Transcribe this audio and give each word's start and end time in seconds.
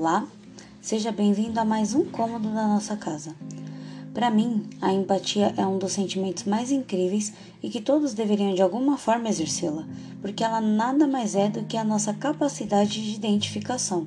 Olá, 0.00 0.26
seja 0.80 1.12
bem-vindo 1.12 1.60
a 1.60 1.64
mais 1.64 1.94
um 1.94 2.06
cômodo 2.06 2.48
da 2.54 2.66
nossa 2.66 2.96
casa. 2.96 3.36
Para 4.14 4.30
mim, 4.30 4.66
a 4.80 4.90
empatia 4.90 5.52
é 5.58 5.66
um 5.66 5.76
dos 5.76 5.92
sentimentos 5.92 6.44
mais 6.44 6.72
incríveis 6.72 7.34
e 7.62 7.68
que 7.68 7.82
todos 7.82 8.14
deveriam 8.14 8.54
de 8.54 8.62
alguma 8.62 8.96
forma 8.96 9.28
exercê-la, 9.28 9.86
porque 10.22 10.42
ela 10.42 10.58
nada 10.58 11.06
mais 11.06 11.34
é 11.34 11.50
do 11.50 11.64
que 11.64 11.76
a 11.76 11.84
nossa 11.84 12.14
capacidade 12.14 12.92
de 12.92 13.14
identificação. 13.14 14.06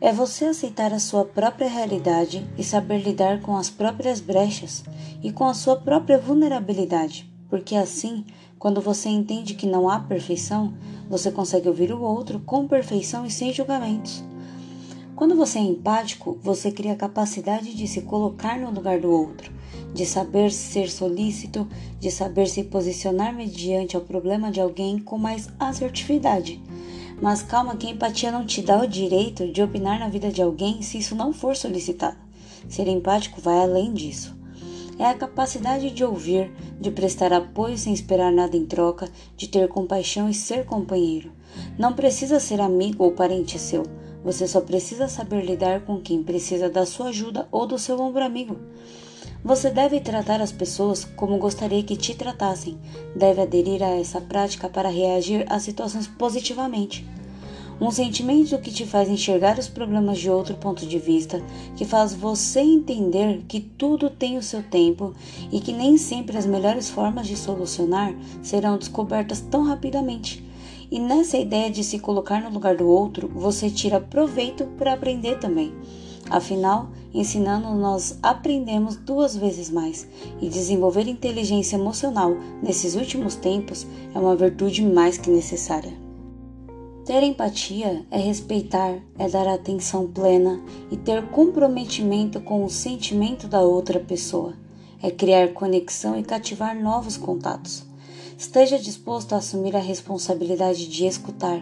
É 0.00 0.12
você 0.12 0.46
aceitar 0.46 0.92
a 0.92 0.98
sua 0.98 1.24
própria 1.24 1.68
realidade 1.68 2.44
e 2.58 2.64
saber 2.64 2.98
lidar 2.98 3.40
com 3.40 3.56
as 3.56 3.70
próprias 3.70 4.18
brechas 4.18 4.82
e 5.22 5.30
com 5.30 5.44
a 5.44 5.54
sua 5.54 5.76
própria 5.76 6.18
vulnerabilidade, 6.18 7.32
porque 7.48 7.76
assim, 7.76 8.24
quando 8.58 8.80
você 8.80 9.08
entende 9.08 9.54
que 9.54 9.68
não 9.68 9.88
há 9.88 10.00
perfeição, 10.00 10.74
você 11.08 11.30
consegue 11.30 11.68
ouvir 11.68 11.92
o 11.92 12.02
outro 12.02 12.40
com 12.40 12.66
perfeição 12.66 13.24
e 13.24 13.30
sem 13.30 13.52
julgamentos. 13.52 14.24
Quando 15.18 15.34
você 15.34 15.58
é 15.58 15.62
empático, 15.62 16.38
você 16.40 16.70
cria 16.70 16.92
a 16.92 16.96
capacidade 16.96 17.74
de 17.74 17.88
se 17.88 18.02
colocar 18.02 18.56
no 18.56 18.70
lugar 18.70 19.00
do 19.00 19.10
outro, 19.10 19.52
de 19.92 20.06
saber 20.06 20.52
ser 20.52 20.88
solícito, 20.88 21.66
de 21.98 22.08
saber 22.08 22.46
se 22.46 22.62
posicionar 22.62 23.34
mediante 23.34 23.96
ao 23.96 24.02
problema 24.02 24.48
de 24.48 24.60
alguém 24.60 24.96
com 24.96 25.18
mais 25.18 25.48
assertividade. 25.58 26.62
Mas 27.20 27.42
calma 27.42 27.74
que 27.74 27.88
a 27.88 27.90
empatia 27.90 28.30
não 28.30 28.46
te 28.46 28.62
dá 28.62 28.80
o 28.80 28.86
direito 28.86 29.50
de 29.50 29.60
opinar 29.60 29.98
na 29.98 30.08
vida 30.08 30.30
de 30.30 30.40
alguém 30.40 30.82
se 30.82 30.98
isso 30.98 31.16
não 31.16 31.32
for 31.32 31.56
solicitado. 31.56 32.16
Ser 32.68 32.86
empático 32.86 33.40
vai 33.40 33.58
além 33.58 33.92
disso 33.92 34.38
é 34.98 35.04
a 35.04 35.14
capacidade 35.14 35.90
de 35.90 36.02
ouvir, 36.02 36.52
de 36.80 36.90
prestar 36.90 37.32
apoio 37.32 37.78
sem 37.78 37.92
esperar 37.92 38.32
nada 38.32 38.56
em 38.56 38.66
troca, 38.66 39.08
de 39.36 39.46
ter 39.46 39.68
compaixão 39.68 40.28
e 40.28 40.34
ser 40.34 40.66
companheiro. 40.66 41.30
Não 41.78 41.92
precisa 41.92 42.40
ser 42.40 42.60
amigo 42.60 43.04
ou 43.04 43.12
parente 43.12 43.58
seu, 43.60 43.84
você 44.24 44.46
só 44.46 44.60
precisa 44.60 45.08
saber 45.08 45.44
lidar 45.44 45.82
com 45.82 46.00
quem 46.00 46.22
precisa 46.22 46.68
da 46.68 46.84
sua 46.84 47.08
ajuda 47.08 47.48
ou 47.50 47.66
do 47.66 47.78
seu 47.78 48.00
ombro 48.00 48.24
amigo. 48.24 48.56
Você 49.44 49.70
deve 49.70 50.00
tratar 50.00 50.40
as 50.40 50.50
pessoas 50.50 51.04
como 51.04 51.38
gostaria 51.38 51.82
que 51.82 51.96
te 51.96 52.14
tratassem, 52.14 52.76
deve 53.14 53.40
aderir 53.40 53.82
a 53.82 53.90
essa 53.90 54.20
prática 54.20 54.68
para 54.68 54.88
reagir 54.88 55.46
às 55.48 55.62
situações 55.62 56.08
positivamente. 56.08 57.06
Um 57.80 57.92
sentimento 57.92 58.58
que 58.58 58.72
te 58.72 58.84
faz 58.84 59.08
enxergar 59.08 59.56
os 59.56 59.68
problemas 59.68 60.18
de 60.18 60.28
outro 60.28 60.56
ponto 60.56 60.84
de 60.84 60.98
vista, 60.98 61.40
que 61.76 61.84
faz 61.84 62.12
você 62.12 62.58
entender 62.58 63.44
que 63.46 63.60
tudo 63.60 64.10
tem 64.10 64.36
o 64.36 64.42
seu 64.42 64.64
tempo 64.64 65.14
e 65.52 65.60
que 65.60 65.72
nem 65.72 65.96
sempre 65.96 66.36
as 66.36 66.44
melhores 66.44 66.90
formas 66.90 67.28
de 67.28 67.36
solucionar 67.36 68.12
serão 68.42 68.76
descobertas 68.76 69.40
tão 69.40 69.62
rapidamente. 69.62 70.47
E 70.90 70.98
nessa 70.98 71.36
ideia 71.36 71.70
de 71.70 71.84
se 71.84 71.98
colocar 71.98 72.40
no 72.42 72.50
lugar 72.50 72.76
do 72.76 72.88
outro, 72.88 73.28
você 73.28 73.68
tira 73.68 74.00
proveito 74.00 74.64
para 74.78 74.94
aprender 74.94 75.38
também. 75.38 75.72
Afinal, 76.30 76.90
ensinando, 77.12 77.74
nós 77.74 78.18
aprendemos 78.22 78.96
duas 78.96 79.34
vezes 79.36 79.70
mais, 79.70 80.06
e 80.40 80.48
desenvolver 80.48 81.08
inteligência 81.08 81.76
emocional 81.76 82.36
nesses 82.62 82.94
últimos 82.94 83.34
tempos 83.34 83.86
é 84.14 84.18
uma 84.18 84.36
virtude 84.36 84.82
mais 84.82 85.16
que 85.16 85.30
necessária. 85.30 85.92
Ter 87.04 87.22
empatia 87.22 88.04
é 88.10 88.18
respeitar, 88.18 88.98
é 89.18 89.26
dar 89.26 89.48
atenção 89.48 90.06
plena 90.06 90.60
e 90.90 90.96
ter 90.98 91.26
comprometimento 91.28 92.38
com 92.38 92.62
o 92.62 92.68
sentimento 92.68 93.48
da 93.48 93.62
outra 93.62 93.98
pessoa. 93.98 94.52
É 95.02 95.10
criar 95.10 95.54
conexão 95.54 96.18
e 96.18 96.22
cativar 96.22 96.78
novos 96.78 97.16
contatos. 97.16 97.86
Esteja 98.38 98.78
disposto 98.78 99.32
a 99.32 99.38
assumir 99.38 99.74
a 99.74 99.80
responsabilidade 99.80 100.86
de 100.86 101.04
escutar, 101.04 101.60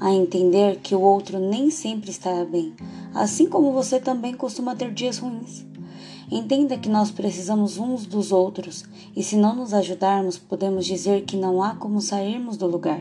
a 0.00 0.12
entender 0.12 0.80
que 0.80 0.92
o 0.92 1.00
outro 1.00 1.38
nem 1.38 1.70
sempre 1.70 2.10
estará 2.10 2.44
bem, 2.44 2.74
assim 3.14 3.48
como 3.48 3.70
você 3.70 4.00
também 4.00 4.34
costuma 4.34 4.74
ter 4.74 4.92
dias 4.92 5.18
ruins. 5.18 5.64
Entenda 6.28 6.76
que 6.76 6.88
nós 6.88 7.12
precisamos 7.12 7.78
uns 7.78 8.04
dos 8.04 8.32
outros 8.32 8.84
e, 9.14 9.22
se 9.22 9.36
não 9.36 9.54
nos 9.54 9.72
ajudarmos, 9.72 10.36
podemos 10.36 10.86
dizer 10.86 11.22
que 11.24 11.36
não 11.36 11.62
há 11.62 11.76
como 11.76 12.00
sairmos 12.00 12.56
do 12.56 12.66
lugar. 12.66 13.00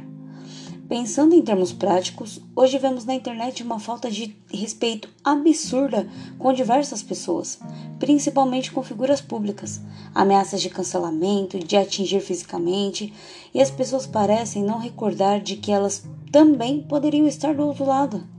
Pensando 0.88 1.36
em 1.36 1.42
termos 1.42 1.74
práticos, 1.74 2.40
hoje 2.56 2.78
vemos 2.78 3.04
na 3.04 3.14
internet 3.14 3.62
uma 3.62 3.78
falta 3.78 4.10
de 4.10 4.38
respeito 4.50 5.10
absurda 5.22 6.08
com 6.40 6.54
diversas 6.54 7.04
pessoas, 7.04 7.60
principalmente 8.00 8.72
com 8.72 8.82
figuras 8.82 9.20
públicas, 9.20 9.82
ameaças 10.16 10.62
de 10.62 10.70
cancelamento, 10.70 11.60
de 11.60 11.76
atingir 11.76 12.22
fisicamente, 12.22 13.14
e 13.54 13.62
as 13.62 13.70
pessoas 13.70 14.08
parecem 14.08 14.64
não 14.64 14.80
recordar 14.80 15.42
de 15.42 15.58
que 15.58 15.74
elas 15.74 16.06
também 16.32 16.82
poderiam 16.82 17.28
estar 17.28 17.54
do 17.54 17.68
outro 17.68 17.86
lado. 17.86 18.37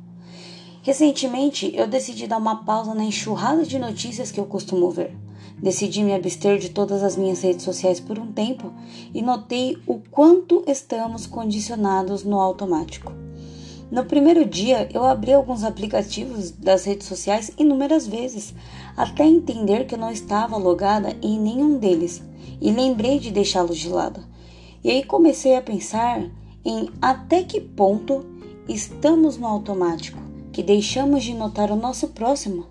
Recentemente, 0.89 1.71
eu 1.77 1.87
decidi 1.87 2.27
dar 2.27 2.39
uma 2.39 2.65
pausa 2.65 2.95
na 2.95 3.05
enxurrada 3.05 3.63
de 3.63 3.79
notícias 3.79 4.31
que 4.31 4.41
eu 4.41 4.47
costumo 4.47 4.91
ver. 4.91 5.15
Decidi 5.63 6.03
me 6.03 6.15
abster 6.15 6.59
de 6.59 6.71
todas 6.71 7.03
as 7.03 7.15
minhas 7.15 7.43
redes 7.43 7.63
sociais 7.63 8.01
por 8.01 8.19
um 8.19 8.33
tempo 8.33 8.73
e 9.13 9.21
notei 9.21 9.77
o 9.87 10.01
quanto 10.11 10.65
estamos 10.67 11.27
condicionados 11.27 12.25
no 12.25 12.41
automático. 12.41 13.13
No 13.91 14.07
primeiro 14.07 14.47
dia, 14.47 14.89
eu 14.95 15.05
abri 15.05 15.35
alguns 15.35 15.63
aplicativos 15.63 16.53
das 16.53 16.87
redes 16.87 17.07
sociais 17.07 17.53
inúmeras 17.59 18.07
vezes, 18.07 18.55
até 18.97 19.27
entender 19.27 19.85
que 19.85 19.95
eu 19.95 19.99
não 19.99 20.11
estava 20.11 20.57
logada 20.57 21.15
em 21.21 21.39
nenhum 21.39 21.77
deles 21.77 22.23
e 22.63 22.73
lembrei 22.73 23.19
de 23.19 23.31
deixá-los 23.31 23.77
de 23.77 23.91
lado. 23.91 24.25
E 24.83 24.89
aí 24.89 25.05
comecei 25.05 25.55
a 25.55 25.61
pensar 25.61 26.25
em 26.65 26.89
até 27.03 27.43
que 27.43 27.61
ponto 27.61 28.25
estamos 28.67 29.37
no 29.37 29.47
automático, 29.47 30.28
que 30.59 30.63
deixamos 30.65 31.23
de 31.23 31.35
notar 31.35 31.71
o 31.71 31.77
nosso 31.77 32.09
próximo. 32.09 32.67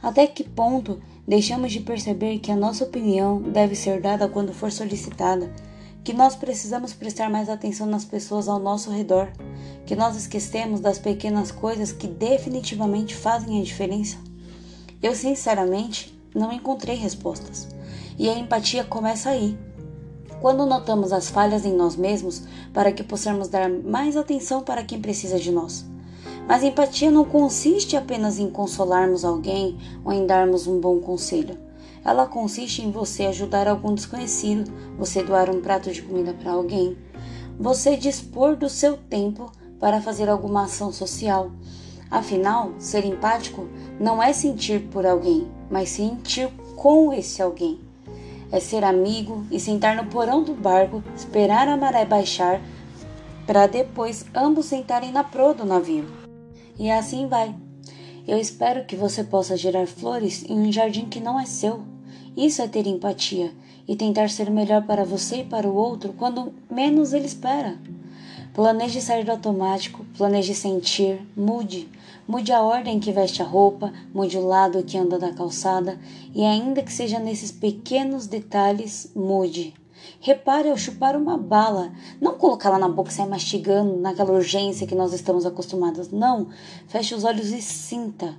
Até 0.00 0.24
que 0.24 0.44
ponto 0.44 1.00
deixamos 1.26 1.72
de 1.72 1.80
perceber 1.80 2.38
que 2.38 2.52
a 2.52 2.54
nossa 2.54 2.84
opinião 2.84 3.42
deve 3.42 3.74
ser 3.74 4.00
dada 4.00 4.28
quando 4.28 4.54
for 4.54 4.70
solicitada, 4.70 5.52
que 6.04 6.12
nós 6.12 6.36
precisamos 6.36 6.92
prestar 6.92 7.28
mais 7.28 7.48
atenção 7.48 7.88
nas 7.88 8.04
pessoas 8.04 8.46
ao 8.46 8.60
nosso 8.60 8.92
redor, 8.92 9.32
que 9.84 9.96
nós 9.96 10.14
esquecemos 10.14 10.78
das 10.78 11.00
pequenas 11.00 11.50
coisas 11.50 11.90
que 11.90 12.06
definitivamente 12.06 13.16
fazem 13.16 13.60
a 13.60 13.64
diferença? 13.64 14.16
Eu, 15.02 15.12
sinceramente, 15.12 16.16
não 16.32 16.52
encontrei 16.52 16.94
respostas. 16.94 17.66
E 18.16 18.28
a 18.28 18.38
empatia 18.38 18.84
começa 18.84 19.30
aí. 19.30 19.58
Quando 20.40 20.64
notamos 20.64 21.12
as 21.12 21.28
falhas 21.28 21.66
em 21.66 21.74
nós 21.74 21.96
mesmos 21.96 22.44
para 22.72 22.92
que 22.92 23.02
possamos 23.02 23.48
dar 23.48 23.68
mais 23.68 24.16
atenção 24.16 24.62
para 24.62 24.84
quem 24.84 25.00
precisa 25.00 25.36
de 25.36 25.50
nós. 25.50 25.84
Mas 26.48 26.62
empatia 26.62 27.10
não 27.10 27.26
consiste 27.26 27.94
apenas 27.94 28.38
em 28.38 28.48
consolarmos 28.48 29.22
alguém 29.22 29.76
ou 30.02 30.10
em 30.10 30.26
darmos 30.26 30.66
um 30.66 30.80
bom 30.80 30.98
conselho. 30.98 31.58
Ela 32.02 32.26
consiste 32.26 32.80
em 32.80 32.90
você 32.90 33.26
ajudar 33.26 33.68
algum 33.68 33.94
desconhecido, 33.94 34.72
você 34.96 35.22
doar 35.22 35.50
um 35.50 35.60
prato 35.60 35.92
de 35.92 36.00
comida 36.00 36.32
para 36.32 36.52
alguém, 36.52 36.96
você 37.60 37.98
dispor 37.98 38.56
do 38.56 38.70
seu 38.70 38.96
tempo 38.96 39.52
para 39.78 40.00
fazer 40.00 40.30
alguma 40.30 40.64
ação 40.64 40.90
social. 40.90 41.50
Afinal, 42.10 42.72
ser 42.78 43.04
empático 43.04 43.68
não 44.00 44.22
é 44.22 44.32
sentir 44.32 44.88
por 44.88 45.04
alguém, 45.04 45.46
mas 45.70 45.90
sentir 45.90 46.48
com 46.74 47.12
esse 47.12 47.42
alguém. 47.42 47.78
É 48.50 48.58
ser 48.58 48.84
amigo 48.84 49.44
e 49.50 49.60
sentar 49.60 49.94
no 49.94 50.06
porão 50.06 50.42
do 50.42 50.54
barco, 50.54 51.04
esperar 51.14 51.68
a 51.68 51.76
maré 51.76 52.06
baixar, 52.06 52.58
para 53.46 53.66
depois 53.66 54.24
ambos 54.34 54.64
sentarem 54.64 55.12
na 55.12 55.22
proa 55.22 55.52
do 55.52 55.66
navio. 55.66 56.27
E 56.78 56.90
assim 56.90 57.26
vai. 57.26 57.54
Eu 58.26 58.38
espero 58.38 58.84
que 58.84 58.94
você 58.94 59.24
possa 59.24 59.56
gerar 59.56 59.86
flores 59.86 60.44
em 60.48 60.58
um 60.68 60.70
jardim 60.70 61.06
que 61.06 61.18
não 61.18 61.40
é 61.40 61.44
seu. 61.44 61.80
Isso 62.36 62.62
é 62.62 62.68
ter 62.68 62.86
empatia 62.86 63.52
e 63.88 63.96
tentar 63.96 64.30
ser 64.30 64.48
melhor 64.50 64.84
para 64.84 65.04
você 65.04 65.38
e 65.38 65.44
para 65.44 65.66
o 65.66 65.74
outro 65.74 66.12
quando 66.12 66.52
menos 66.70 67.12
ele 67.12 67.26
espera. 67.26 67.76
Planeje 68.54 69.00
sair 69.00 69.24
do 69.24 69.32
automático, 69.32 70.04
planeje 70.16 70.54
sentir, 70.54 71.20
mude. 71.36 71.88
Mude 72.28 72.52
a 72.52 72.62
ordem 72.62 73.00
que 73.00 73.10
veste 73.10 73.40
a 73.40 73.44
roupa, 73.44 73.92
mude 74.12 74.36
o 74.36 74.46
lado 74.46 74.82
que 74.82 74.98
anda 74.98 75.18
da 75.18 75.32
calçada 75.32 75.98
e, 76.34 76.44
ainda 76.44 76.82
que 76.82 76.92
seja 76.92 77.18
nesses 77.18 77.50
pequenos 77.50 78.26
detalhes, 78.26 79.10
mude. 79.16 79.74
Repare 80.20 80.70
ao 80.70 80.76
chupar 80.76 81.16
uma 81.16 81.36
bala, 81.36 81.92
não 82.20 82.36
colocá-la 82.36 82.78
na 82.78 82.88
boca 82.88 83.10
e 83.10 83.12
sair 83.12 83.28
mastigando 83.28 83.96
naquela 83.96 84.32
urgência 84.32 84.86
que 84.86 84.94
nós 84.94 85.12
estamos 85.12 85.46
acostumados. 85.46 86.10
Não, 86.10 86.48
feche 86.86 87.14
os 87.14 87.24
olhos 87.24 87.50
e 87.50 87.62
sinta 87.62 88.36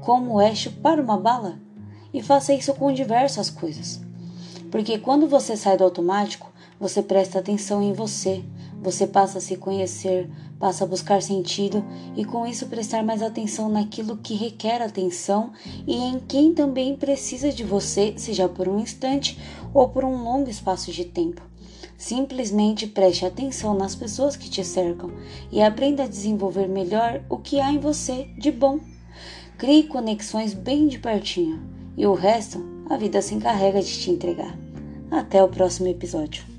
como 0.00 0.40
é 0.40 0.54
chupar 0.54 0.98
uma 0.98 1.16
bala. 1.16 1.58
E 2.12 2.22
faça 2.22 2.54
isso 2.54 2.74
com 2.74 2.92
diversas 2.92 3.50
coisas. 3.50 4.00
Porque 4.70 4.98
quando 4.98 5.28
você 5.28 5.56
sai 5.56 5.76
do 5.76 5.84
automático, 5.84 6.50
você 6.80 7.02
presta 7.02 7.38
atenção 7.38 7.82
em 7.82 7.92
você, 7.92 8.44
você 8.80 9.06
passa 9.06 9.38
a 9.38 9.40
se 9.40 9.56
conhecer, 9.56 10.30
passa 10.58 10.84
a 10.84 10.86
buscar 10.86 11.22
sentido 11.22 11.84
e 12.16 12.24
com 12.24 12.46
isso 12.46 12.66
prestar 12.66 13.02
mais 13.02 13.22
atenção 13.22 13.68
naquilo 13.68 14.16
que 14.16 14.34
requer 14.34 14.82
atenção 14.82 15.52
e 15.86 15.94
em 15.94 16.18
quem 16.18 16.52
também 16.52 16.96
precisa 16.96 17.52
de 17.52 17.64
você, 17.64 18.14
seja 18.16 18.48
por 18.48 18.68
um 18.68 18.78
instante 18.78 19.38
ou 19.72 19.88
por 19.88 20.04
um 20.04 20.22
longo 20.22 20.50
espaço 20.50 20.90
de 20.92 21.04
tempo. 21.04 21.42
Simplesmente 21.96 22.86
preste 22.86 23.26
atenção 23.26 23.74
nas 23.74 23.94
pessoas 23.94 24.36
que 24.36 24.48
te 24.48 24.64
cercam 24.64 25.10
e 25.50 25.60
aprenda 25.60 26.04
a 26.04 26.08
desenvolver 26.08 26.68
melhor 26.68 27.22
o 27.28 27.38
que 27.38 27.60
há 27.60 27.72
em 27.72 27.78
você 27.78 28.28
de 28.38 28.52
bom. 28.52 28.78
Crie 29.56 29.84
conexões 29.84 30.54
bem 30.54 30.86
de 30.86 30.98
pertinho 30.98 31.60
e 31.96 32.06
o 32.06 32.14
resto 32.14 32.64
a 32.88 32.96
vida 32.96 33.20
se 33.20 33.34
encarrega 33.34 33.82
de 33.82 33.98
te 33.98 34.10
entregar. 34.10 34.56
Até 35.10 35.42
o 35.42 35.48
próximo 35.48 35.88
episódio. 35.88 36.57